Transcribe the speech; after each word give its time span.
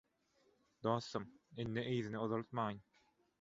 Dostum, 0.87 1.27
indi 1.65 1.85
yzyny 1.99 2.19
uzaltmaýyn 2.25 2.83